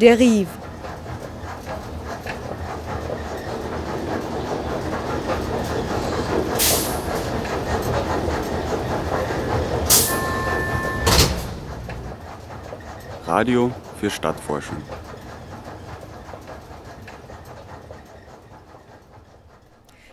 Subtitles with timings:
[0.00, 0.46] Der Rief.
[13.26, 14.76] Radio für Stadtforschung.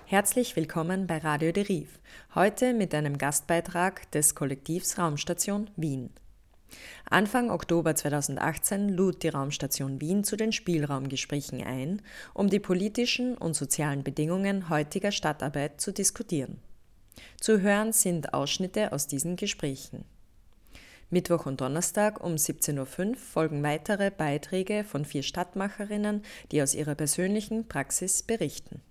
[0.05, 1.99] Herzlich willkommen bei Radio Deriv.
[2.35, 6.09] Heute mit einem Gastbeitrag des Kollektivs Raumstation Wien.
[7.09, 12.01] Anfang Oktober 2018 lud die Raumstation Wien zu den Spielraumgesprächen ein,
[12.33, 16.59] um die politischen und sozialen Bedingungen heutiger Stadtarbeit zu diskutieren.
[17.39, 20.05] Zu hören sind Ausschnitte aus diesen Gesprächen.
[21.09, 26.95] Mittwoch und Donnerstag um 17.05 Uhr folgen weitere Beiträge von vier Stadtmacherinnen, die aus ihrer
[26.95, 28.81] persönlichen Praxis berichten.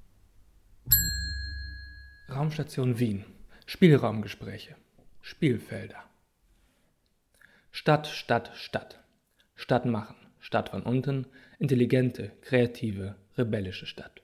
[2.28, 3.24] Raumstation Wien.
[3.66, 4.76] Spielraumgespräche.
[5.20, 6.04] Spielfelder.
[7.74, 9.02] Stadt, Stadt, Stadt.
[9.54, 10.14] Stadt machen.
[10.40, 11.26] Stadt von unten.
[11.58, 14.20] Intelligente, kreative, rebellische Stadt.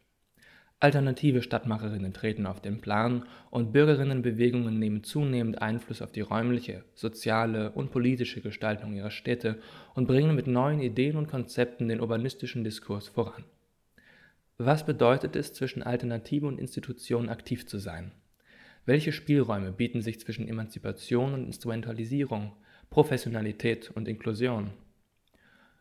[0.81, 7.73] Alternative Stadtmacherinnen treten auf den Plan und Bürgerinnenbewegungen nehmen zunehmend Einfluss auf die räumliche, soziale
[7.73, 9.59] und politische Gestaltung ihrer Städte
[9.95, 13.45] und bringen mit neuen Ideen und Konzepten den urbanistischen Diskurs voran.
[14.59, 18.13] Was bedeutet es, zwischen Alternative und Institution aktiv zu sein?
[18.85, 22.53] Welche Spielräume bieten sich zwischen Emanzipation und Instrumentalisierung,
[22.91, 24.71] Professionalität und Inklusion?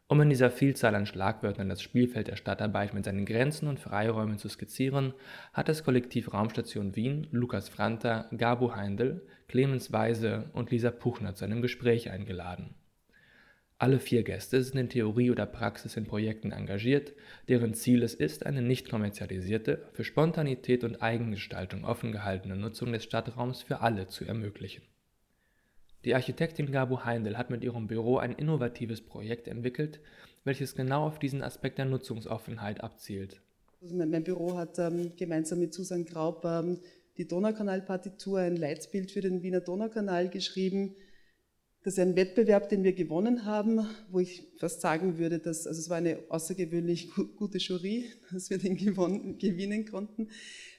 [0.10, 4.38] Um in dieser Vielzahl an Schlagwörtern das Spielfeld der Stadtarbeit mit seinen Grenzen und Freiräumen
[4.38, 5.14] zu skizzieren,
[5.52, 11.46] hat das Kollektiv Raumstation Wien Lukas Franta, Gabu Heindl, Clemens Weise und Lisa Puchner zu
[11.46, 12.76] einem Gespräch eingeladen.
[13.80, 17.14] Alle vier Gäste sind in Theorie oder Praxis in Projekten engagiert,
[17.48, 23.04] deren Ziel es ist, eine nicht kommerzialisierte, für Spontanität und Eigengestaltung offen gehaltene Nutzung des
[23.04, 24.84] Stadtraums für alle zu ermöglichen.
[26.06, 30.00] Die Architektin Gabu Heindl hat mit ihrem Büro ein innovatives Projekt entwickelt,
[30.44, 33.42] welches genau auf diesen Aspekt der Nutzungsoffenheit abzielt.
[33.82, 36.80] Also mein, mein, Büro hat ähm, gemeinsam mit Susan Graub ähm,
[37.18, 40.96] die Donaukanal-Partitur, ein Leitbild für den Wiener Donaukanal geschrieben.
[41.84, 45.80] Das ist ein Wettbewerb, den wir gewonnen haben, wo ich fast sagen würde, dass also
[45.80, 50.30] es war eine außergewöhnlich gute Jury, dass wir den gewonnen, gewinnen konnten,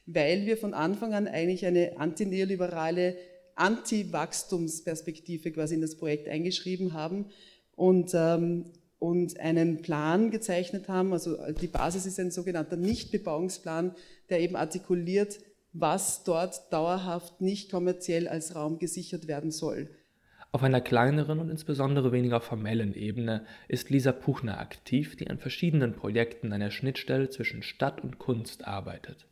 [0.07, 3.17] weil wir von Anfang an eigentlich eine antineoliberale
[3.59, 7.27] Anti-Wachstumsperspektive quasi in das Projekt eingeschrieben haben
[7.77, 11.13] und, ähm, und einen Plan gezeichnet haben.
[11.13, 13.95] Also die Basis ist ein sogenannter Nichtbebauungsplan,
[14.31, 15.39] der eben artikuliert,
[15.73, 19.91] was dort dauerhaft nicht kommerziell als Raum gesichert werden soll.
[20.51, 25.95] Auf einer kleineren und insbesondere weniger formellen Ebene ist Lisa Puchner aktiv, die an verschiedenen
[25.95, 29.29] Projekten an der Schnittstelle zwischen Stadt und Kunst arbeitet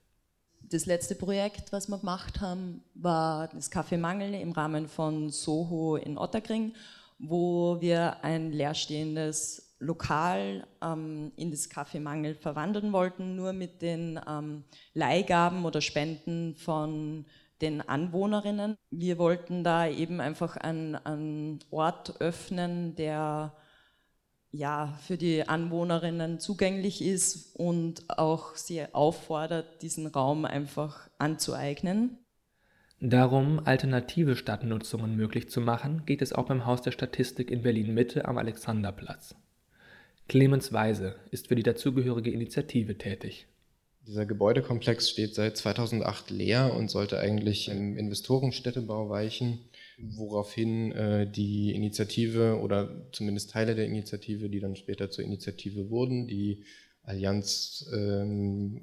[0.70, 5.96] das letzte Projekt, was wir gemacht haben, war das Café Mangel im Rahmen von Soho
[5.96, 6.74] in Otterkring,
[7.18, 14.18] wo wir ein leerstehendes Lokal ähm, in das Café Mangel verwandeln wollten, nur mit den
[14.26, 17.26] ähm, Leihgaben oder Spenden von
[17.60, 18.76] den Anwohnerinnen.
[18.90, 23.54] Wir wollten da eben einfach einen, einen Ort öffnen, der
[24.56, 32.18] ja, für die Anwohnerinnen zugänglich ist und auch sie auffordert, diesen Raum einfach anzueignen.
[33.00, 37.92] Darum, alternative Stadtnutzungen möglich zu machen, geht es auch beim Haus der Statistik in Berlin
[37.92, 39.34] Mitte am Alexanderplatz.
[40.28, 43.46] Clemens Weise ist für die dazugehörige Initiative tätig.
[44.06, 49.58] Dieser Gebäudekomplex steht seit 2008 leer und sollte eigentlich im Investorenstädtebau weichen
[49.98, 56.26] woraufhin äh, die Initiative oder zumindest Teile der Initiative, die dann später zur Initiative wurden,
[56.26, 56.64] die
[57.02, 58.82] Allianz ähm,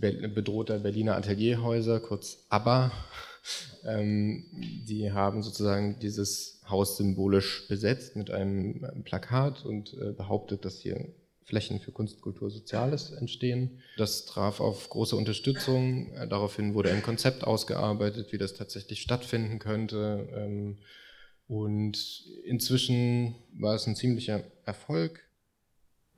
[0.00, 2.92] bedrohter Berliner Atelierhäuser, kurz ABBA,
[3.84, 4.44] ähm,
[4.88, 11.08] die haben sozusagen dieses Haus symbolisch besetzt mit einem Plakat und äh, behauptet, dass hier
[11.44, 13.80] Flächen für Kunst, Kultur, Soziales entstehen.
[13.96, 16.12] Das traf auf große Unterstützung.
[16.14, 20.28] Äh, daraufhin wurde ein Konzept ausgearbeitet, wie das tatsächlich stattfinden könnte.
[20.34, 20.78] Ähm,
[21.46, 25.20] und inzwischen war es ein ziemlicher Erfolg.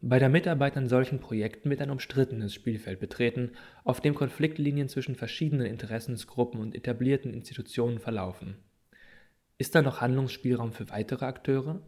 [0.00, 3.52] Bei der Mitarbeit an solchen Projekten wird ein umstrittenes Spielfeld betreten,
[3.82, 8.58] auf dem Konfliktlinien zwischen verschiedenen Interessensgruppen und etablierten Institutionen verlaufen.
[9.58, 11.80] Ist da noch Handlungsspielraum für weitere Akteure?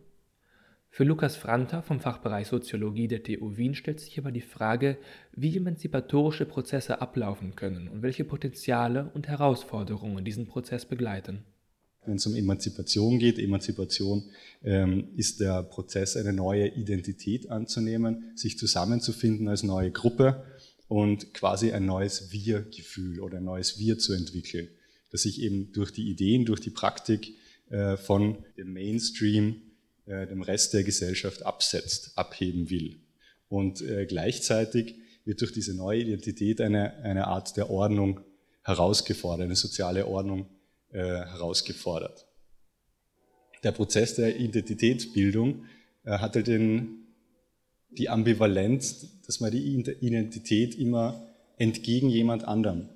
[0.91, 4.99] Für Lukas Franta vom Fachbereich Soziologie der TU Wien stellt sich aber die Frage,
[5.33, 11.45] wie emanzipatorische Prozesse ablaufen können und welche Potenziale und Herausforderungen diesen Prozess begleiten.
[12.05, 14.25] Wenn es um Emanzipation geht, Emanzipation
[14.65, 20.43] ähm, ist der Prozess, eine neue Identität anzunehmen, sich zusammenzufinden als neue Gruppe
[20.89, 24.69] und quasi ein neues Wir-Gefühl oder ein neues Wir zu entwickeln,
[25.11, 27.37] das sich eben durch die Ideen, durch die Praktik
[27.69, 29.61] äh, von dem Mainstream
[30.09, 33.01] äh, dem Rest der Gesellschaft absetzt, abheben will.
[33.49, 38.21] Und äh, gleichzeitig wird durch diese neue Identität eine, eine Art der Ordnung
[38.63, 40.47] herausgefordert, eine soziale Ordnung
[40.93, 42.27] äh, herausgefordert.
[43.63, 45.65] Der Prozess der Identitätsbildung
[46.05, 47.09] hatte den,
[47.91, 52.89] die Ambivalenz, dass man die Identität immer entgegen jemand anderem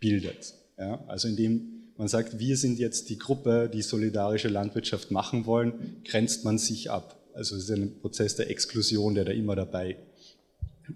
[0.00, 0.54] bildet.
[0.76, 1.04] Ja?
[1.06, 6.44] Also indem man sagt, wir sind jetzt die Gruppe, die solidarische Landwirtschaft machen wollen, grenzt
[6.44, 7.20] man sich ab.
[7.34, 9.96] Also es ist ein Prozess der Exklusion, der da immer dabei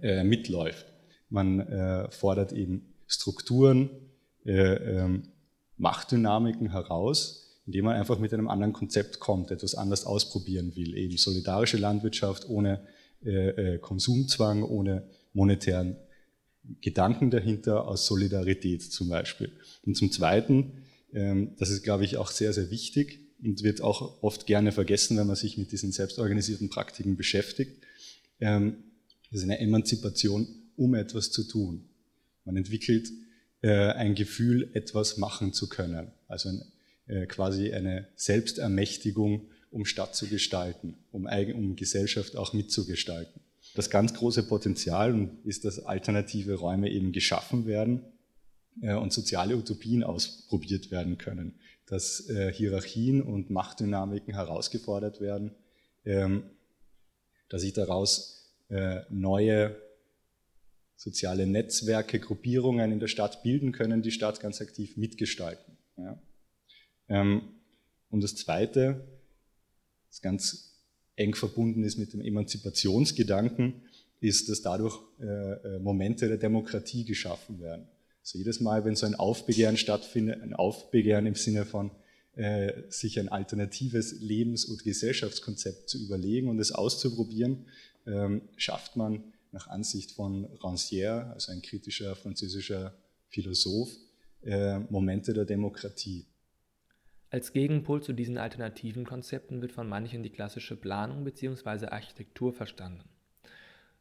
[0.01, 0.87] äh, mitläuft.
[1.29, 3.91] Man äh, fordert eben Strukturen,
[4.45, 5.25] äh, ähm,
[5.77, 10.97] Machtdynamiken heraus, indem man einfach mit einem anderen Konzept kommt, etwas anders ausprobieren will.
[10.97, 12.87] Eben solidarische Landwirtschaft ohne
[13.25, 15.97] äh, äh, Konsumzwang, ohne monetären
[16.81, 19.53] Gedanken dahinter, aus Solidarität zum Beispiel.
[19.85, 20.85] Und zum Zweiten,
[21.59, 25.27] das ist, glaube ich, auch sehr, sehr wichtig und wird auch oft gerne vergessen, wenn
[25.27, 27.83] man sich mit diesen selbstorganisierten Praktiken beschäftigt,
[28.41, 28.85] ähm,
[29.31, 31.89] das ist eine Emanzipation, um etwas zu tun.
[32.45, 33.09] Man entwickelt
[33.63, 36.11] äh, ein Gefühl, etwas machen zu können.
[36.29, 36.51] Also
[37.07, 43.41] äh, quasi eine Selbstermächtigung, um Stadt zu gestalten, um, Gesellschaft auch mitzugestalten.
[43.75, 48.03] Das ganz große Potenzial ist, dass alternative Räume eben geschaffen werden
[48.81, 51.55] und soziale Utopien ausprobiert werden können,
[51.87, 55.53] dass äh, Hierarchien und Machtdynamiken herausgefordert werden,
[56.05, 56.45] ähm,
[57.49, 59.77] dass sich daraus äh, neue
[60.97, 65.77] soziale Netzwerke, Gruppierungen in der Stadt bilden können, die Stadt ganz aktiv mitgestalten.
[67.09, 67.43] Ähm,
[68.11, 69.05] und das Zweite,
[70.09, 70.81] das ganz
[71.17, 73.83] eng verbunden ist mit dem Emanzipationsgedanken,
[74.21, 77.89] ist, dass dadurch äh, äh, Momente der Demokratie geschaffen werden.
[78.23, 81.91] Also jedes Mal, wenn so ein Aufbegehren stattfindet, ein Aufbegehren im Sinne von
[82.35, 87.67] äh, sich ein alternatives Lebens- und Gesellschaftskonzept zu überlegen und es auszuprobieren,
[88.07, 92.95] ähm, schafft man nach Ansicht von Rancière, also ein kritischer französischer
[93.29, 93.91] Philosoph,
[94.43, 96.27] äh, Momente der Demokratie.
[97.29, 101.87] Als Gegenpol zu diesen alternativen Konzepten wird von manchen die klassische Planung bzw.
[101.87, 103.09] Architektur verstanden.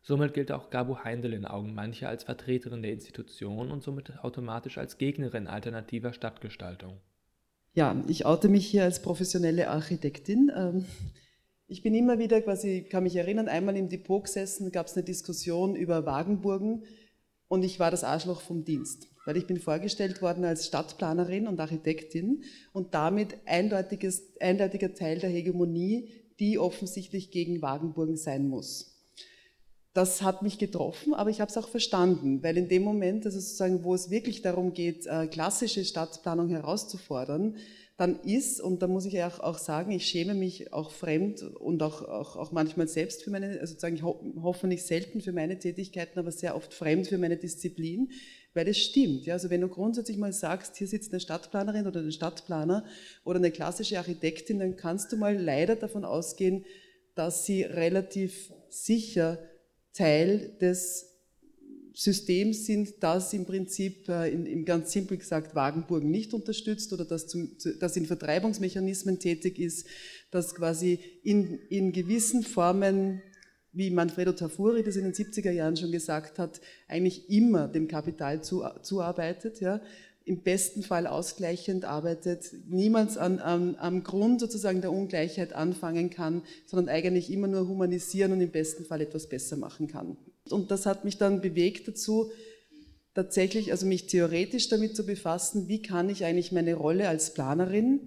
[0.03, 4.77] Somit gilt auch Gabo Heindel in Augen mancher als Vertreterin der Institution und somit automatisch
[4.79, 6.97] als Gegnerin alternativer Stadtgestaltung.
[7.73, 10.51] Ja, ich oute mich hier als professionelle Architektin.
[10.55, 10.85] Ähm,
[11.67, 15.05] ich bin immer wieder quasi, kann mich erinnern, einmal im Depot gesessen, gab es eine
[15.05, 16.83] Diskussion über Wagenburgen
[17.47, 21.59] und ich war das Arschloch vom Dienst, weil ich bin vorgestellt worden als Stadtplanerin und
[21.59, 22.43] Architektin
[22.73, 26.09] und damit eindeutiges, eindeutiger Teil der Hegemonie,
[26.39, 28.90] die offensichtlich gegen Wagenburgen sein muss.
[29.93, 33.39] Das hat mich getroffen, aber ich habe es auch verstanden, weil in dem Moment, also
[33.39, 37.57] sozusagen, wo es wirklich darum geht, äh, klassische Stadtplanung herauszufordern,
[37.97, 41.83] dann ist, und da muss ich auch, auch sagen, ich schäme mich auch fremd und
[41.83, 45.59] auch, auch, auch manchmal selbst für meine, also sozusagen, ich ho hoffentlich selten für meine
[45.59, 48.09] Tätigkeiten, aber sehr oft fremd für meine Disziplin,
[48.53, 49.25] weil es stimmt.
[49.25, 49.33] Ja?
[49.33, 52.85] Also wenn du grundsätzlich mal sagst, hier sitzt eine Stadtplanerin oder ein Stadtplaner
[53.23, 56.65] oder eine klassische Architektin, dann kannst du mal leider davon ausgehen,
[57.13, 59.37] dass sie relativ sicher
[59.93, 61.11] Teil des
[61.93, 67.05] System sind, das im Prinzip, äh, in, in ganz simpel gesagt, Wagenburgen nicht unterstützt oder
[67.05, 69.87] das, zum, das in Vertreibungsmechanismen tätig ist,
[70.31, 73.21] das quasi in, in gewissen Formen,
[73.73, 78.41] wie Manfredo Tafuri das in den 70er Jahren schon gesagt hat, eigentlich immer dem Kapital
[78.41, 79.81] zu, zuarbeitet, ja,
[80.25, 86.43] im besten Fall ausgleichend arbeitet, niemals an, an, am Grund sozusagen der Ungleichheit anfangen kann,
[86.65, 90.17] sondern eigentlich immer nur humanisieren und im besten Fall etwas besser machen kann.
[90.49, 92.31] Und das hat mich dann bewegt dazu,
[93.13, 97.99] tatsächlich, also mich theoretisch damit zu befassen, wie kann ich eigentlich meine Rolle als Planerin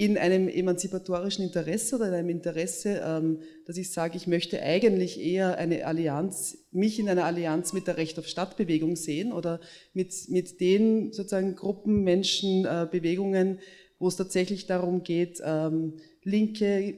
[0.00, 5.20] in einem emanzipatorischen Interesse oder in einem Interesse, ähm, dass ich sage, ich möchte eigentlich
[5.20, 9.60] eher eine Allianz, mich in einer Allianz mit der Recht auf Stadtbewegung sehen oder
[9.92, 13.58] mit, mit den sozusagen Gruppen, Menschen, äh, Bewegungen,
[13.98, 16.94] wo es tatsächlich darum geht, ähm, linke,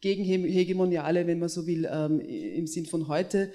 [0.00, 3.52] gegenhegemoniale, wenn man so will, ähm, im Sinn von heute,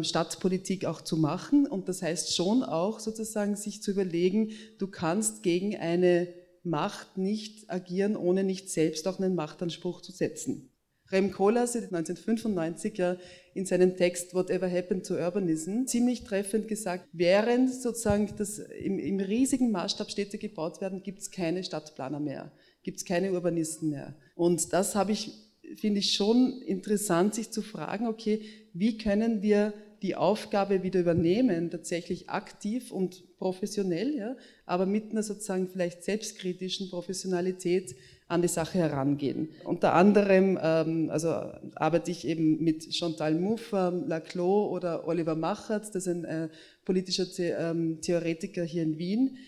[0.00, 1.66] Stadtpolitik auch zu machen.
[1.66, 6.26] Und das heißt schon auch sozusagen sich zu überlegen, du kannst gegen eine
[6.64, 10.70] Macht nicht agieren, ohne nicht selbst auch einen Machtanspruch zu setzen.
[11.10, 13.16] Rem Koolhaas hat 1995 ja
[13.54, 19.18] in seinem Text Whatever Happened to Urbanism ziemlich treffend gesagt, während sozusagen das im, im
[19.18, 24.16] riesigen Maßstab Städte gebaut werden, gibt es keine Stadtplaner mehr, gibt es keine Urbanisten mehr.
[24.34, 25.32] Und das habe ich
[25.76, 31.70] finde ich schon interessant, sich zu fragen, okay, wie können wir die Aufgabe wieder übernehmen,
[31.70, 34.36] tatsächlich aktiv und professionell, ja,
[34.66, 37.96] aber mit einer sozusagen vielleicht selbstkritischen Professionalität
[38.28, 39.48] an die Sache herangehen.
[39.64, 41.28] Unter anderem ähm, also
[41.74, 46.48] arbeite ich eben mit Chantal Mouffe, Laclos oder Oliver Machert, das ist ein äh,
[46.84, 49.38] politischer The ähm, Theoretiker hier in Wien,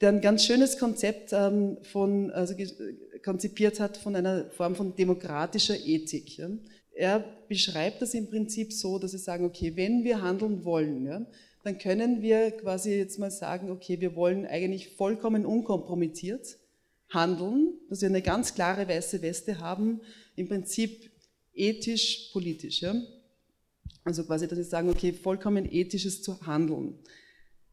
[0.00, 2.54] der ein ganz schönes Konzept ähm, von, also
[3.24, 6.38] konzipiert hat von einer Form von demokratischer Ethik.
[6.38, 6.48] Ja.
[6.94, 11.26] Er beschreibt das im Prinzip so, dass sie sagen, okay, wenn wir handeln wollen, ja,
[11.64, 16.58] dann können wir quasi jetzt mal sagen, okay, wir wollen eigentlich vollkommen unkompromittiert
[17.08, 20.00] handeln, dass wir eine ganz klare weiße Weste haben,
[20.34, 21.10] im Prinzip
[21.54, 22.80] ethisch, politisch.
[22.82, 22.94] Ja?
[24.04, 26.98] Also quasi, dass sie sagen, okay, vollkommen ethisches zu handeln.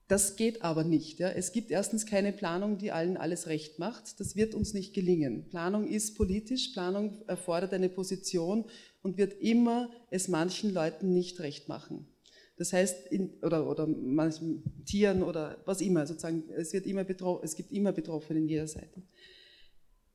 [0.09, 1.19] Das geht aber nicht.
[1.19, 1.29] Ja.
[1.29, 4.19] Es gibt erstens keine Planung, die allen alles recht macht.
[4.19, 5.47] Das wird uns nicht gelingen.
[5.49, 8.65] Planung ist politisch, Planung erfordert eine Position
[9.03, 12.07] und wird immer es manchen Leuten nicht recht machen.
[12.57, 17.05] Das heißt, in, oder, oder manchen Tieren oder was immer, sozusagen, es, wird immer
[17.43, 19.03] es gibt immer Betroffene in jeder Seite.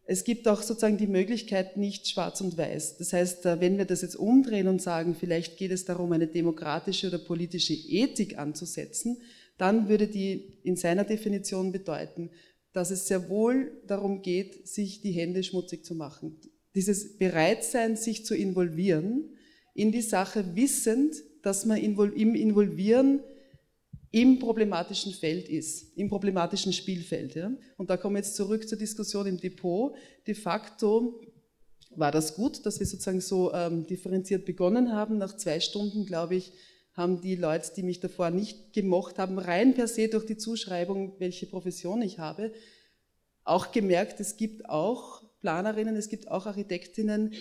[0.06, 2.98] Es gibt auch sozusagen die Möglichkeit nicht schwarz und weiß.
[2.98, 6.26] Das heißt, äh, wenn wir das jetzt umdrehen und sagen, vielleicht geht es darum, eine
[6.26, 9.18] demokratische oder politische Ethik anzusetzen,
[9.58, 12.30] dann würde die in seiner Definition bedeuten,
[12.72, 16.40] dass es sehr wohl darum geht, sich die Hände schmutzig zu machen.
[16.74, 19.30] Dieses Bereitsein, sich zu involvieren
[19.74, 23.20] in die Sache, wissend, dass man im Involvieren
[24.10, 27.34] im problematischen Feld ist, im problematischen Spielfeld.
[27.34, 27.52] Ja?
[27.76, 29.96] Und da kommen wir jetzt zurück zur Diskussion im Depot.
[30.26, 31.20] De facto
[31.96, 35.18] war das gut, dass wir sozusagen so ähm, differenziert begonnen haben.
[35.18, 36.52] Nach zwei Stunden, glaube ich,
[36.94, 41.14] haben die Leute, die mich davor nicht gemocht haben, rein per se durch die Zuschreibung,
[41.18, 42.52] welche Profession ich habe,
[43.42, 47.34] auch gemerkt, es gibt auch Planerinnen, es gibt auch Architektinnen,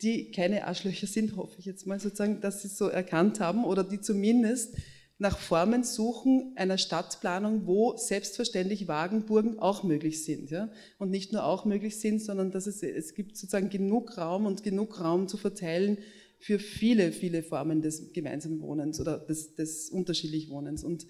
[0.00, 3.84] die keine Arschlöcher sind, hoffe ich jetzt mal sozusagen, dass sie so erkannt haben oder
[3.84, 4.76] die zumindest
[5.18, 10.50] nach Formen suchen einer Stadtplanung, wo selbstverständlich Wagenburgen auch möglich sind.
[10.50, 10.70] Ja?
[10.98, 14.62] Und nicht nur auch möglich sind, sondern dass es, es gibt sozusagen genug Raum und
[14.62, 15.98] genug Raum zu verteilen
[16.40, 20.82] für viele, viele Formen des gemeinsamen Wohnens oder des, des unterschiedlich Wohnens.
[20.82, 21.06] Und,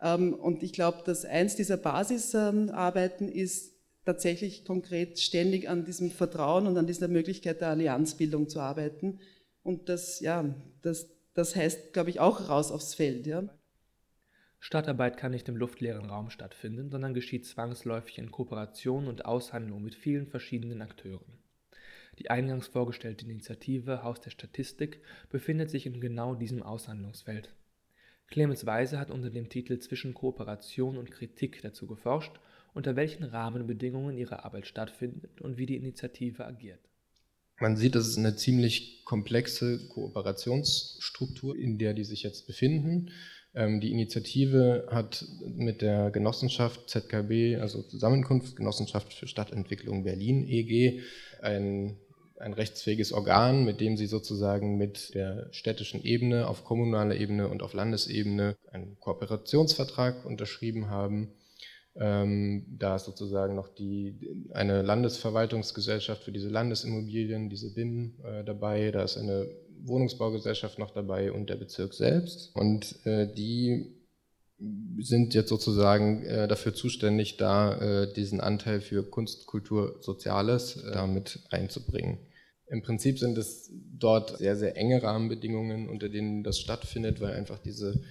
[0.00, 3.72] ähm, und ich glaube, dass eins dieser Basisarbeiten ähm, ist,
[4.04, 9.20] tatsächlich konkret ständig an diesem Vertrauen und an dieser Möglichkeit der Allianzbildung zu arbeiten.
[9.62, 13.28] Und das, ja, das, das heißt, glaube ich, auch raus aufs Feld.
[13.28, 13.44] Ja.
[14.58, 19.94] Stadtarbeit kann nicht im luftleeren Raum stattfinden, sondern geschieht zwangsläufig in Kooperation und Aushandlung mit
[19.94, 21.41] vielen verschiedenen Akteuren.
[22.18, 25.00] Die eingangs vorgestellte Initiative Haus der Statistik
[25.30, 27.54] befindet sich in genau diesem Aushandlungsfeld.
[28.28, 32.32] Clemens Weise hat unter dem Titel Zwischen Kooperation und Kritik dazu geforscht,
[32.74, 36.80] unter welchen Rahmenbedingungen ihre Arbeit stattfindet und wie die Initiative agiert.
[37.60, 43.10] Man sieht, das ist eine ziemlich komplexe Kooperationsstruktur, in der die sich jetzt befinden.
[43.54, 51.00] Ähm, die Initiative hat mit der Genossenschaft ZKB, also Zusammenkunft Genossenschaft für Stadtentwicklung Berlin EG,
[51.42, 51.98] ein,
[52.38, 57.62] ein rechtsfähiges Organ, mit dem sie sozusagen mit der städtischen Ebene auf kommunaler Ebene und
[57.62, 61.34] auf Landesebene einen Kooperationsvertrag unterschrieben haben.
[61.94, 64.18] Ähm, da ist sozusagen noch die,
[64.54, 69.46] eine Landesverwaltungsgesellschaft für diese Landesimmobilien, diese BIM äh, dabei, da ist eine
[69.84, 72.54] Wohnungsbaugesellschaft noch dabei und der Bezirk selbst.
[72.54, 73.94] Und äh, die
[74.98, 80.92] sind jetzt sozusagen äh, dafür zuständig, da äh, diesen Anteil für Kunst, Kultur, Soziales äh,
[80.92, 82.18] damit einzubringen.
[82.66, 87.58] Im Prinzip sind es dort sehr, sehr enge Rahmenbedingungen, unter denen das stattfindet, weil einfach
[87.58, 88.02] diese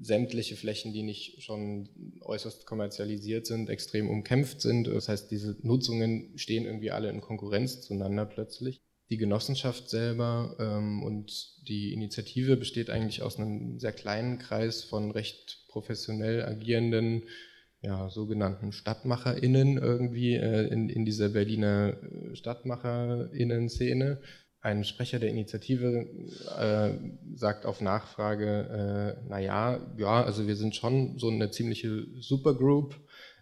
[0.00, 1.88] sämtliche Flächen, die nicht schon
[2.20, 4.86] äußerst kommerzialisiert sind, extrem umkämpft sind.
[4.86, 8.80] Das heißt, diese Nutzungen stehen irgendwie alle in Konkurrenz zueinander plötzlich.
[9.10, 15.10] Die Genossenschaft selber ähm, und die Initiative besteht eigentlich aus einem sehr kleinen Kreis von
[15.10, 17.22] recht professionell agierenden,
[17.80, 24.20] ja, sogenannten StadtmacherInnen irgendwie äh, in, in dieser Berliner äh, StadtmacherInnen-Szene.
[24.60, 26.06] Ein Sprecher der Initiative
[26.58, 26.90] äh,
[27.34, 32.96] sagt auf Nachfrage, äh, naja, ja, also wir sind schon so eine ziemliche Supergroup.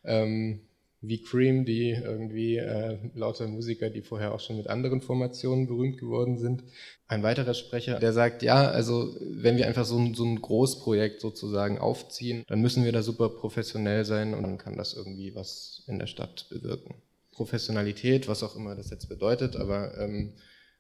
[0.04, 0.60] Ähm,
[1.08, 5.98] wie Cream, die irgendwie äh, lauter Musiker, die vorher auch schon mit anderen Formationen berühmt
[5.98, 6.64] geworden sind.
[7.06, 11.20] Ein weiterer Sprecher, der sagt, ja, also wenn wir einfach so ein, so ein Großprojekt
[11.20, 15.84] sozusagen aufziehen, dann müssen wir da super professionell sein und dann kann das irgendwie was
[15.86, 16.96] in der Stadt bewirken.
[17.32, 20.32] Professionalität, was auch immer das jetzt bedeutet, aber ähm,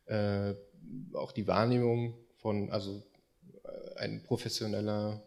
[0.06, 0.54] äh,
[1.12, 3.02] auch die Wahrnehmung von, also
[3.64, 5.22] äh, ein professioneller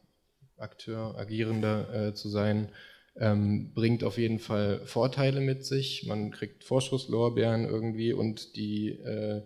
[0.57, 2.69] Akteur, Agierender äh, zu sein,
[3.15, 6.05] ähm, bringt auf jeden Fall Vorteile mit sich.
[6.07, 9.41] Man kriegt Vorschusslorbeeren irgendwie und die, äh,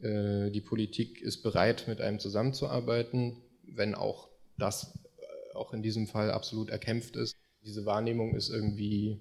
[0.00, 6.06] äh, die Politik ist bereit, mit einem zusammenzuarbeiten, wenn auch das äh, auch in diesem
[6.06, 7.36] Fall absolut erkämpft ist.
[7.64, 9.20] Diese Wahrnehmung ist irgendwie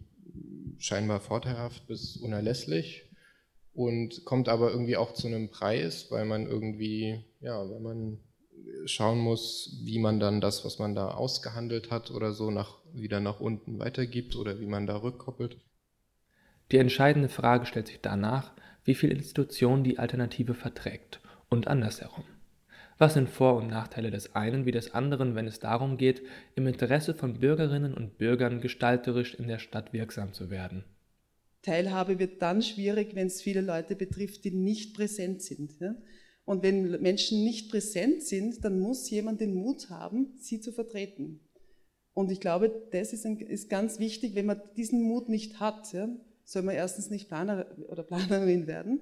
[0.78, 3.04] scheinbar vorteilhaft bis unerlässlich
[3.74, 8.20] und kommt aber irgendwie auch zu einem Preis, weil man irgendwie, ja, weil man
[8.86, 13.20] schauen muss, wie man dann das, was man da ausgehandelt hat oder so, nach, wieder
[13.20, 15.58] nach unten weitergibt oder wie man da rückkoppelt.
[16.72, 22.26] Die entscheidende Frage stellt sich danach, wie viel Institution die Alternative verträgt und andersherum.
[22.98, 26.22] Was sind Vor- und Nachteile des einen wie des anderen, wenn es darum geht,
[26.56, 30.86] im Interesse von Bürgerinnen und Bürgern gestalterisch in der Stadt wirksam zu werden?
[31.62, 35.80] Teilhabe wird dann schwierig, wenn es viele Leute betrifft, die nicht präsent sind.
[35.80, 35.96] Ja?
[36.46, 41.42] Und wenn Menschen nicht präsent sind, dann muss jemand den Mut haben, sie zu vertreten.
[42.16, 45.94] Und ich glaube, das ist, ein, ist ganz wichtig, wenn man diesen Mut nicht hat,
[45.94, 46.10] ja,
[46.46, 49.02] soll man erstens nicht Planer oder Planerin werden,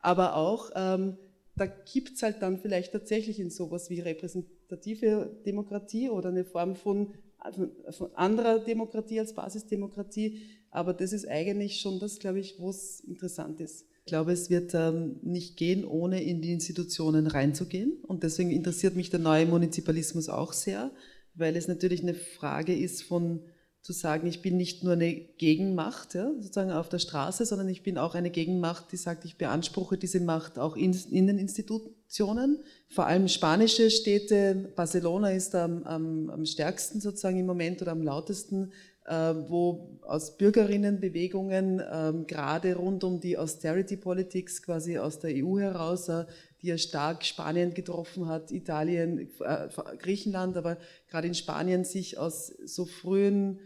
[0.00, 1.18] aber auch, ähm,
[1.56, 6.74] da kippt es halt dann vielleicht tatsächlich in sowas wie repräsentative Demokratie oder eine Form
[6.74, 10.40] von, also von anderer Demokratie als Basisdemokratie.
[10.70, 13.86] Aber das ist eigentlich schon das, glaube ich, wo es interessant ist.
[14.06, 17.92] Ich glaube, es wird ähm, nicht gehen, ohne in die Institutionen reinzugehen.
[18.02, 20.90] Und deswegen interessiert mich der neue Munizipalismus auch sehr,
[21.34, 23.40] weil es natürlich eine Frage ist von
[23.84, 27.82] zu sagen, ich bin nicht nur eine Gegenmacht, ja, sozusagen auf der Straße, sondern ich
[27.82, 32.60] bin auch eine Gegenmacht, die sagt, ich beanspruche diese Macht auch in, in den Institutionen.
[32.88, 38.00] Vor allem spanische Städte, Barcelona ist am, am, am stärksten sozusagen im Moment oder am
[38.00, 38.72] lautesten
[39.06, 45.58] äh, wo aus Bürgerinnenbewegungen ähm, gerade rund um die Austerity Politics quasi aus der EU
[45.58, 46.24] heraus, äh,
[46.64, 49.68] die ja stark Spanien getroffen hat, Italien, äh,
[49.98, 50.78] Griechenland, aber
[51.08, 53.60] gerade in Spanien sich aus so frühen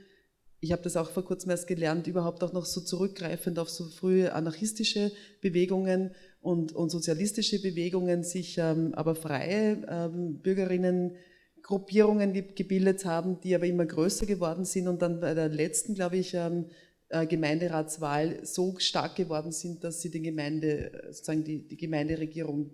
[0.61, 3.85] ich habe das auch vor kurzem erst gelernt, überhaupt auch noch so zurückgreifend auf so
[3.85, 11.15] frühe anarchistische Bewegungen und, und sozialistische Bewegungen, sich ähm, aber freie ähm, Bürgerinnen
[11.63, 14.89] Gruppierungen gebildet haben, die aber immer größer geworden sind.
[14.89, 16.88] Und dann bei der letzten, glaube ich, ähm, äh,
[17.27, 22.71] Gemeinderatswahl so stark geworden sind, dass sie die Gemeinde, äh, sozusagen die, die Gemeinderegierung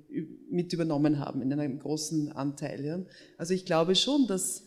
[0.50, 3.06] mit übernommen haben in einem großen Anteil.
[3.38, 4.64] Also ich glaube schon, dass,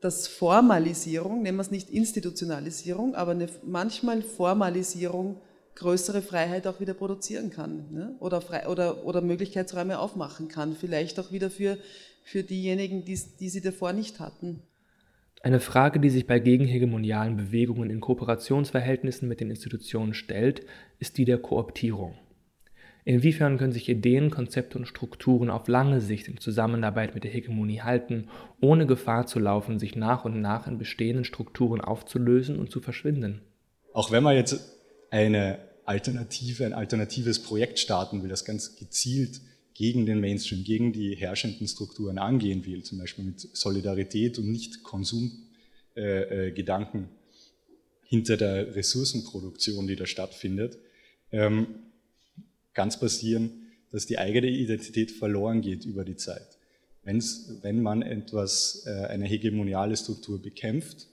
[0.00, 5.40] dass Formalisierung, nennen wir es nicht Institutionalisierung, aber eine manchmal Formalisierung
[5.76, 8.16] größere Freiheit auch wieder produzieren kann ne?
[8.20, 10.74] oder, frei, oder, oder Möglichkeitsräume aufmachen kann.
[10.74, 11.78] Vielleicht auch wieder für
[12.26, 14.60] für diejenigen, die, die sie davor nicht hatten.
[15.42, 20.62] Eine Frage, die sich bei gegenhegemonialen Bewegungen in Kooperationsverhältnissen mit den Institutionen stellt,
[20.98, 22.16] ist die der Kooptierung.
[23.04, 27.82] Inwiefern können sich Ideen, Konzepte und Strukturen auf lange Sicht in Zusammenarbeit mit der Hegemonie
[27.82, 28.28] halten,
[28.60, 33.42] ohne Gefahr zu laufen, sich nach und nach in bestehenden Strukturen aufzulösen und zu verschwinden?
[33.92, 34.76] Auch wenn man jetzt
[35.12, 39.40] eine Alternative, ein alternatives Projekt starten will, das ganz gezielt
[39.76, 44.82] gegen den Mainstream, gegen die herrschenden Strukturen angehen will, zum Beispiel mit Solidarität und nicht
[44.82, 45.44] Konsumgedanken
[45.94, 47.08] äh, äh,
[48.04, 50.78] hinter der Ressourcenproduktion, die da stattfindet,
[51.30, 51.66] ähm,
[52.72, 56.58] ganz passieren, dass die eigene Identität verloren geht über die Zeit.
[57.02, 61.08] Wenn's, wenn man etwas, äh, eine hegemoniale Struktur bekämpft,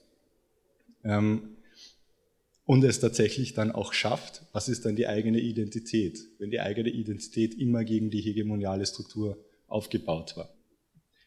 [1.04, 1.56] ähm,
[2.66, 6.88] und es tatsächlich dann auch schafft, was ist dann die eigene Identität, wenn die eigene
[6.88, 10.54] Identität immer gegen die hegemoniale Struktur aufgebaut war.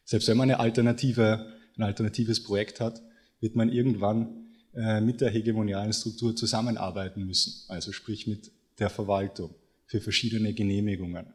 [0.03, 3.01] Selbst wenn man eine alternative, ein alternatives Projekt hat,
[3.39, 9.53] wird man irgendwann äh, mit der hegemonialen Struktur zusammenarbeiten müssen, also sprich mit der Verwaltung
[9.85, 11.33] für verschiedene Genehmigungen.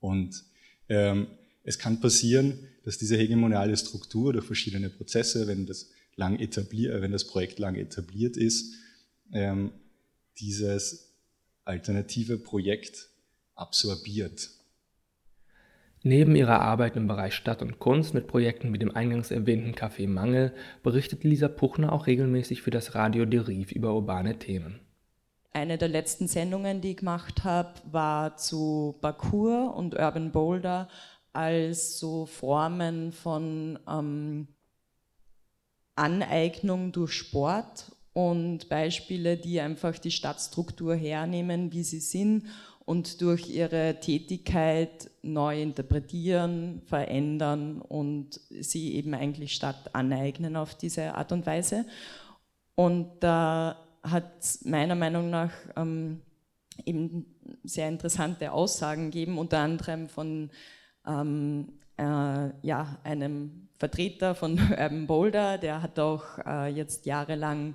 [0.00, 0.44] Und
[0.88, 1.26] ähm,
[1.62, 7.12] es kann passieren, dass diese hegemoniale Struktur durch verschiedene Prozesse, wenn das, lang etabliert, wenn
[7.12, 8.74] das Projekt lang etabliert ist,
[9.34, 9.72] ähm,
[10.38, 11.14] dieses
[11.64, 13.10] alternative Projekt
[13.54, 14.50] absorbiert.
[16.02, 20.06] Neben ihrer Arbeit im Bereich Stadt und Kunst mit Projekten wie dem eingangs erwähnten Café
[20.06, 24.80] Mangel berichtet Lisa Puchner auch regelmäßig für das Radio Deriv über urbane Themen.
[25.52, 30.88] Eine der letzten Sendungen, die ich gemacht habe, war zu Parkour und Urban Boulder
[31.32, 34.48] als so Formen von ähm,
[35.96, 42.44] Aneignung durch Sport und Beispiele, die einfach die Stadtstruktur hernehmen, wie sie sind
[42.86, 51.14] und durch ihre Tätigkeit neu interpretieren, verändern und sie eben eigentlich Stadt aneignen auf diese
[51.14, 51.86] Art und Weise.
[52.76, 56.20] Und da hat meiner Meinung nach ähm,
[56.84, 57.26] eben
[57.64, 60.50] sehr interessante Aussagen gegeben, unter anderem von
[61.06, 67.74] ähm, äh, ja, einem Vertreter von Urban Boulder, der hat auch äh, jetzt jahrelang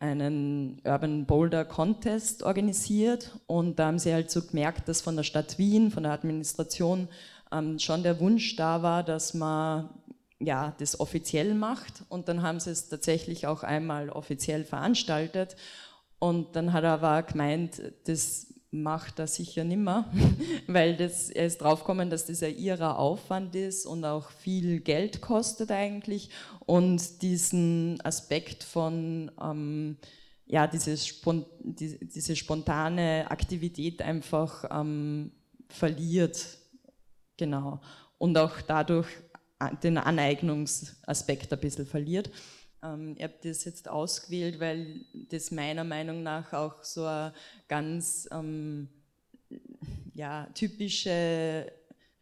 [0.00, 5.24] einen Urban Boulder Contest organisiert und da haben sie halt so gemerkt, dass von der
[5.24, 7.08] Stadt Wien, von der Administration
[7.50, 9.90] ähm, schon der Wunsch da war, dass man
[10.40, 12.04] ja, das offiziell macht.
[12.08, 15.56] Und dann haben sie es tatsächlich auch einmal offiziell veranstaltet.
[16.18, 20.12] Und dann hat er aber gemeint, das macht er sicher nimmer,
[20.66, 25.20] weil das, er ist draufgekommen, dass das ein ihrer Aufwand ist und auch viel Geld
[25.20, 26.28] kostet eigentlich
[26.68, 29.96] und diesen Aspekt von ähm,
[30.44, 35.32] ja, diese, Spont die, diese spontane Aktivität einfach ähm,
[35.70, 36.58] verliert.
[37.38, 37.80] Genau.
[38.18, 39.06] Und auch dadurch
[39.82, 42.30] den Aneignungsaspekt ein bisschen verliert.
[42.82, 47.32] Ähm, ich habe das jetzt ausgewählt, weil das meiner Meinung nach auch so eine
[47.66, 48.90] ganz ähm,
[50.12, 51.72] ja, typische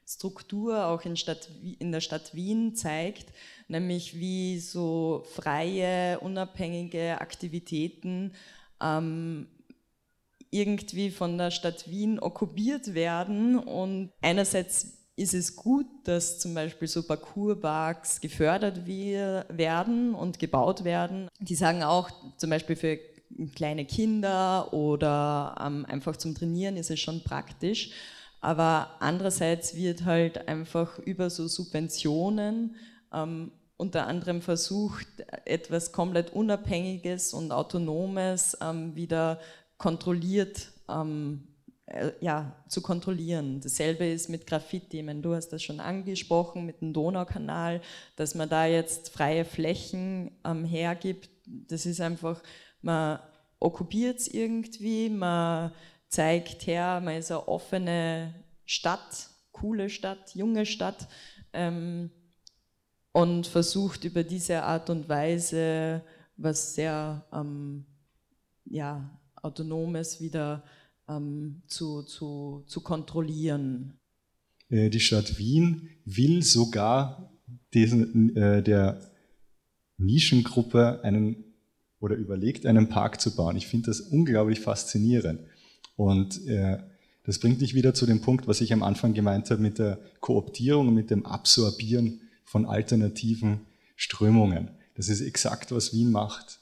[0.06, 3.26] Struktur auch in, Stadt, in, der Stadt Wien zeigt,
[3.68, 8.32] nämlich wie so freie, unabhängige Aktivitäten
[8.80, 9.48] ähm,
[10.50, 16.86] irgendwie von der Stadt Wien okkupiert werden und einerseits ist es gut, dass zum Beispiel
[16.86, 21.28] so Parcoursparks gefördert werden und gebaut werden.
[21.40, 22.98] Die sagen auch, zum Beispiel für
[23.54, 27.90] kleine Kinder oder ähm, einfach zum Trainieren ist es schon praktisch.
[28.40, 32.76] Aber andererseits wird halt einfach über so Subventionen
[33.12, 35.06] ähm, unter anderem versucht,
[35.44, 39.38] etwas komplett Unabhängiges und Autonomes ähm, wieder
[39.76, 41.48] kontrolliert ähm,
[41.86, 43.60] äh, ja, zu kontrollieren.
[43.60, 45.02] Dasselbe ist mit Graffiti.
[45.02, 47.80] Meine, du hast das schon angesprochen mit dem Donaukanal,
[48.16, 51.30] dass man da jetzt freie Flächen ähm, hergibt.
[51.46, 52.42] Das ist einfach,
[52.82, 53.20] man
[53.60, 55.72] okkupiert es irgendwie, man
[56.16, 61.08] zeigt her, man ist eine offene Stadt, coole Stadt, junge Stadt
[61.52, 62.10] ähm,
[63.12, 66.02] und versucht über diese Art und Weise
[66.38, 67.86] was sehr ähm,
[68.66, 70.70] ja, Autonomes wieder zu
[71.08, 73.98] ähm, zu, zu, zu kontrollieren.
[74.68, 77.32] Äh, die Stadt Wien will sogar
[77.72, 79.00] diesen, äh, der
[79.98, 81.44] Nischengruppe einen
[82.00, 83.56] oder überlegt, einen Park zu bauen.
[83.56, 85.40] Ich finde das unglaublich faszinierend.
[85.96, 86.78] Und äh,
[87.24, 89.98] das bringt dich wieder zu dem Punkt, was ich am Anfang gemeint habe mit der
[90.20, 93.60] Kooptierung mit dem Absorbieren von alternativen
[93.96, 94.70] Strömungen.
[94.94, 96.60] Das ist exakt, was Wien macht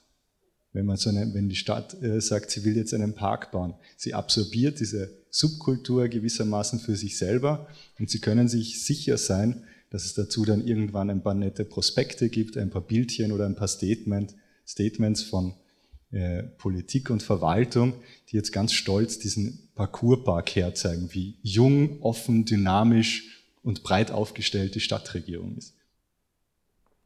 [0.74, 3.74] wenn man so eine, wenn die Stadt äh, sagt, sie will jetzt einen Park bauen.
[3.96, 7.68] Sie absorbiert diese Subkultur gewissermaßen für sich selber
[7.98, 12.28] und sie können sich sicher sein, dass es dazu dann irgendwann ein paar nette Prospekte
[12.28, 14.34] gibt, ein paar Bildchen oder ein paar Statement,
[14.66, 15.54] Statements von
[16.14, 17.94] äh, Politik und Verwaltung,
[18.30, 24.80] die jetzt ganz stolz diesen Parcourspark herzeigen, wie jung, offen, dynamisch und breit aufgestellt die
[24.80, 25.74] Stadtregierung ist.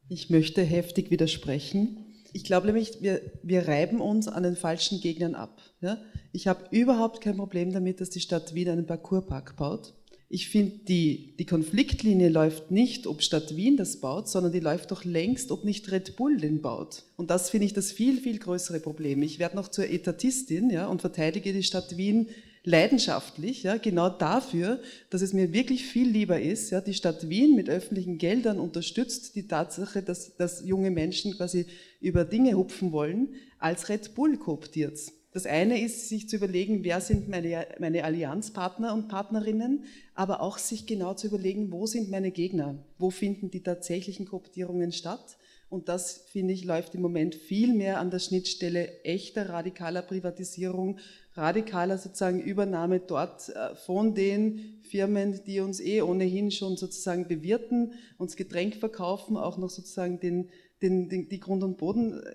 [0.09, 2.05] Ich möchte heftig widersprechen.
[2.33, 5.61] Ich glaube nämlich, wir, wir reiben uns an den falschen Gegnern ab.
[5.81, 5.99] Ja?
[6.33, 9.95] Ich habe überhaupt kein Problem damit, dass die Stadt Wien einen Parcourspark baut.
[10.31, 14.91] Ich finde, die, die Konfliktlinie läuft nicht, ob Stadt Wien das baut, sondern die läuft
[14.91, 17.05] doch längst, ob nicht Red Bull den baut.
[17.17, 19.23] Und das finde ich das viel, viel größere Problem.
[19.23, 22.29] Ich werde noch zur Etatistin ja, und verteidige die Stadt Wien
[22.65, 27.57] leidenschaftlich, ja, genau dafür, dass es mir wirklich viel lieber ist, ja, die Stadt Wien
[27.57, 31.65] mit öffentlichen Geldern unterstützt die Tatsache, dass, dass junge Menschen quasi
[32.01, 34.99] über Dinge hupfen wollen, als Red Bull kooptiert.
[35.33, 40.57] Das eine ist, sich zu überlegen, wer sind meine, meine Allianzpartner und Partnerinnen, aber auch
[40.59, 45.37] sich genau zu überlegen, wo sind meine Gegner, wo finden die tatsächlichen Kooptierungen statt.
[45.69, 50.99] Und das, finde ich, läuft im Moment viel mehr an der Schnittstelle echter radikaler Privatisierung
[51.39, 57.93] radikaler sozusagen Übernahme dort äh, von den Firmen, die uns eh ohnehin schon sozusagen bewirten,
[58.19, 60.49] uns Getränk verkaufen, auch noch sozusagen den,
[60.83, 62.35] den, den die Grund- und Boden, äh,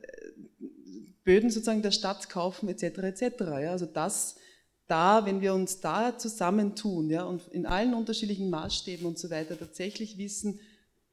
[1.23, 2.83] Böden sozusagen der Stadt kaufen etc.
[2.99, 3.23] etc.
[3.39, 4.35] Ja, also das
[4.87, 9.57] da, wenn wir uns da zusammentun ja, und in allen unterschiedlichen Maßstäben und so weiter
[9.57, 10.59] tatsächlich wissen,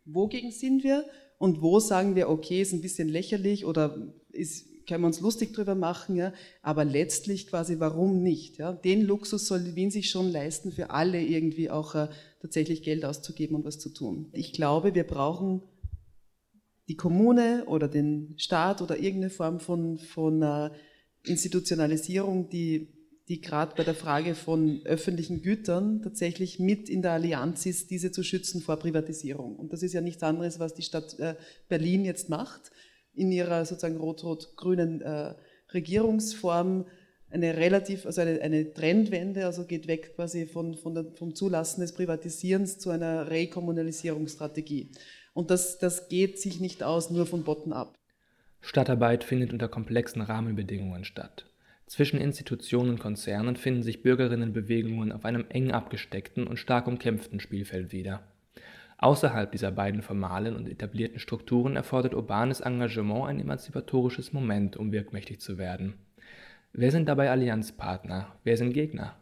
[0.05, 1.05] wogegen sind wir
[1.39, 5.53] und wo sagen wir, okay, ist ein bisschen lächerlich oder ist können wir uns lustig
[5.53, 8.59] drüber machen, ja, aber letztlich quasi, warum nicht?
[8.59, 8.73] Ja?
[8.73, 12.09] Den Luxus soll Wien sich schon leisten, für alle irgendwie auch äh,
[12.41, 14.31] tatsächlich Geld auszugeben und was zu tun.
[14.33, 15.63] Ich glaube, wir brauchen
[16.91, 20.71] die Kommune oder den Staat oder irgendeine Form von, von äh,
[21.25, 22.89] Institutionalisierung, die,
[23.29, 28.11] die gerade bei der Frage von öffentlichen Gütern tatsächlich mit in der Allianz ist, diese
[28.11, 29.55] zu schützen vor Privatisierung.
[29.55, 31.37] Und das ist ja nichts anderes, was die Stadt äh,
[31.69, 32.73] Berlin jetzt macht
[33.15, 35.35] in ihrer sozusagen rot-rot-grünen äh,
[35.73, 36.87] Regierungsform
[37.31, 41.83] eine relativ, also eine, eine, Trendwende, also geht weg quasi von, von der, vom Zulassen
[41.83, 44.91] des Privatisierens zu einer Rekommunalisierungsstrategie.
[45.41, 47.97] Und das, das geht sich nicht aus nur von Bottom up.
[48.61, 51.47] Stadtarbeit findet unter komplexen Rahmenbedingungen statt.
[51.87, 57.91] Zwischen Institutionen und Konzernen finden sich Bürgerinnenbewegungen auf einem eng abgesteckten und stark umkämpften Spielfeld
[57.91, 58.21] wieder.
[58.99, 65.41] Außerhalb dieser beiden formalen und etablierten Strukturen erfordert urbanes Engagement ein emanzipatorisches Moment, um wirkmächtig
[65.41, 65.95] zu werden.
[66.75, 68.37] Wer sind dabei Allianzpartner?
[68.45, 69.17] Wer sind Gegner?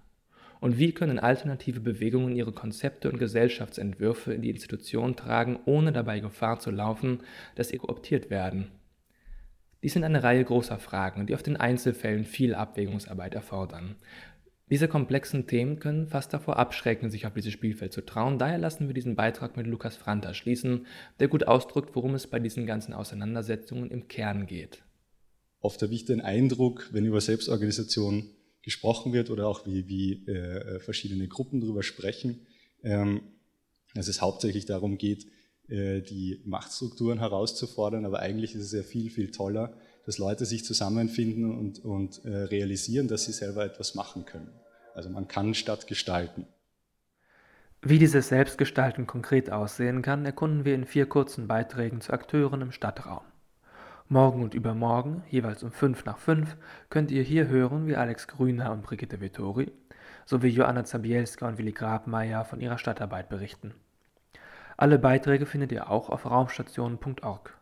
[0.61, 6.21] Und wie können alternative Bewegungen ihre Konzepte und Gesellschaftsentwürfe in die Institution tragen, ohne dabei
[6.21, 7.21] Gefahr zu laufen,
[7.55, 8.69] dass sie kooptiert werden?
[9.83, 13.95] Dies sind eine Reihe großer Fragen, die auf den Einzelfällen viel Abwägungsarbeit erfordern.
[14.71, 18.39] Diese komplexen Themen können fast davor abschrecken, sich auf dieses Spielfeld zu trauen.
[18.39, 20.87] Daher lassen wir diesen Beitrag mit Lukas Franta schließen,
[21.21, 24.83] der gut ausdrückt, worum es bei diesen ganzen Auseinandersetzungen im Kern geht.
[25.61, 28.31] Oft habe ich den Eindruck, wenn über Selbstorganisation
[28.69, 32.47] gesprochen wird oder auch wie, wie äh, verschiedene Gruppen darüber sprechen,
[32.83, 33.23] ähm,
[33.95, 35.27] dass es hauptsächlich darum geht,
[35.69, 39.73] äh, die Machtstrukturen herauszufordern, aber eigentlich ist es ja viel, viel toller,
[40.05, 44.53] dass Leute sich zusammenfinden und, und äh, realisieren, dass sie selber etwas machen können.
[44.95, 46.47] Also man kann Stadt gestalten.
[47.81, 52.73] Wie dieses Selbstgestalten konkret aussehen kann, erkunden wir in vier kurzen Beiträgen zu Akteuren im
[52.73, 53.23] Stadtraum.
[54.11, 56.57] Morgen und übermorgen, jeweils um fünf nach fünf,
[56.89, 59.71] könnt ihr hier hören, wie Alex Grüner und Brigitte Vittori
[60.25, 63.75] sowie Joanna Zabielska und Willi Grabmeier von ihrer Stadtarbeit berichten.
[64.77, 67.55] Alle Beiträge findet ihr auch auf raumstation.org.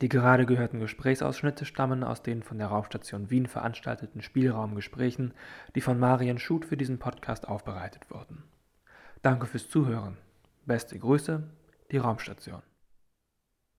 [0.00, 5.34] Die gerade gehörten Gesprächsausschnitte stammen aus den von der Raumstation Wien veranstalteten Spielraumgesprächen,
[5.74, 8.44] die von Marian Schut für diesen Podcast aufbereitet wurden.
[9.22, 10.16] Danke fürs Zuhören.
[10.66, 11.42] Beste Grüße,
[11.90, 12.67] die Raumstation.